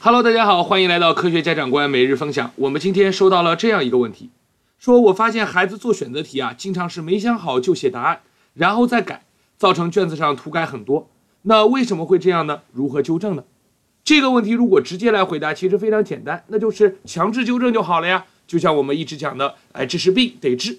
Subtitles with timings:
[0.00, 2.52] Hello，大家好，欢迎来到科学家长官每日分享。
[2.54, 4.30] 我们今天收到了这样一个问题，
[4.78, 8.20] 说我发现孩子做选择题啊，经常是没想好就写答案，
[8.54, 9.24] 然后再改，
[9.56, 11.10] 造成卷子上涂改很多。
[11.42, 12.62] 那为什么会这样呢？
[12.72, 13.42] 如何纠正呢？
[14.04, 18.26] 这个问题如果直接来回答，其实非常简单，那就是强制纠正就好了呀。
[18.46, 20.78] 就像我们一直讲的，哎，这是病得治。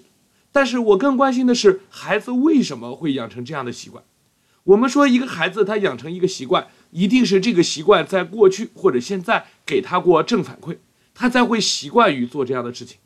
[0.54, 4.02] 但是我更关心的是，孩子为什么会养成这样的习惯？
[4.70, 10.78] 我们说，一个孩子他养成一个习惯，一定是这个习惯在过去或者现在给他过正反馈，
[11.16, 13.00] 他才会习惯于做这样的事情。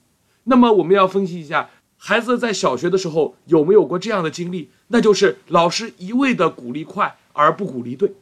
[0.44, 4.72] 那么我们要分析一下，孩子在小学的时候有没有过这样的经历？
[4.90, 8.14] 那就是老师一味的鼓励快而不鼓励对，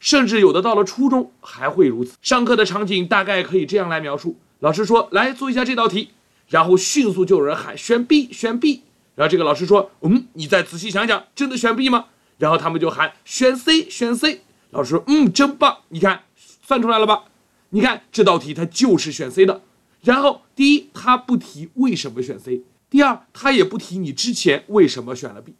[0.00, 2.16] 甚至有的到了初中还会如此。
[2.20, 6.08] 上课的场景大概可以这样来描述：老师说来做一下这道题，
[6.48, 8.82] 然后迅速就有人喊选 B，选 B。
[9.14, 12.06] 然后这个老师说：“嗯，你再仔细想想，真的选 B 吗？”
[12.38, 14.40] 然后他们就喊选 C，选 C。
[14.70, 16.22] 老师说：“嗯，真棒，你看
[16.62, 17.24] 算出来了吧？
[17.70, 19.62] 你看这道题它就是选 C 的。
[20.02, 25.54] 然后第一，他不提为什么选 C；第二，他也不提你之前为什么选了 B。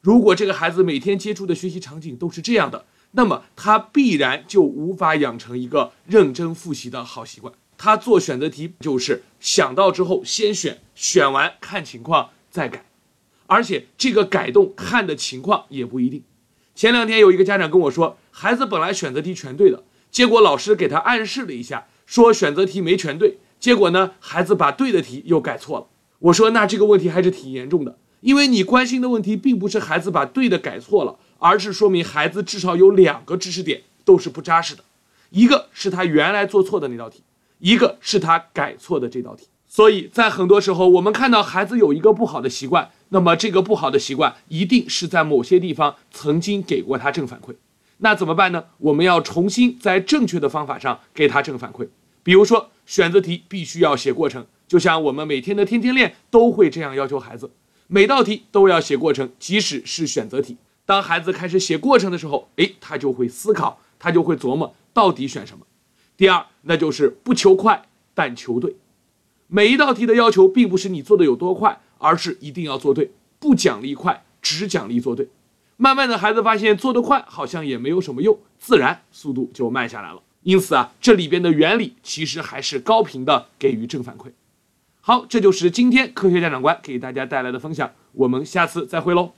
[0.00, 7.54] 如果这个孩子每天接触的学习场景都是这样的，那么他必然就无法养成一个认真复习的好习惯。
[7.78, 12.84] 他做选择题就是想到之后先选，选完看情况再改。”
[13.46, 16.22] 而且这个改动看的情况也不一定。
[16.74, 23.38] 前两天有一个家长跟我说，孩子本来选择题全对的，结果老师给他暗示了一下，说选择题没全对。
[23.60, 25.86] 结果呢，孩子把对的题又改错了。
[26.18, 34.82] 我说那这个问题还是挺严重的，因为你关心的问题并不是孩子把对的改错了，而是说明孩子至少有两个知识点都是不扎实的，
[35.30, 37.22] 一个是他原来做错的那道题，
[37.60, 39.46] 一个是他改错的这道题。
[39.74, 42.92] 所以在很多时候，我们看到孩子有一个不好的习惯。
[43.08, 47.56] 那么这个不好的习惯一定是在某些地方曾经给过他正反馈，
[47.98, 48.66] 那怎么办呢？
[48.78, 51.88] 我们要重新在正确的方法上给他正反馈。
[52.22, 57.50] 比如说选择题必须要写过程，就像我们每天的天天练都会这样要求孩子，
[57.88, 60.56] 每道题都要写过程，即使是选择题。
[60.86, 65.66] 当孩子开始写过程的时候，诶，他就会思考，他就会琢磨到底选什么。
[66.16, 67.82] 第二，那就是不求快，
[68.14, 68.76] 但求对。
[69.46, 71.80] 每一道题的要求并不是你做的有多快。
[71.98, 75.26] 而是一定要做对，不奖励快，只奖励做对。
[75.78, 80.20] 慢慢的，孩子发现做得快好像也没有什么用，自然速度就慢下来了。
[80.42, 84.26] 因此啊，这里边的原理其实还是高频的给予正反馈。
[85.00, 89.32] 好，这就是今天科学家长官给大家带来的分享，我们下次再会喽。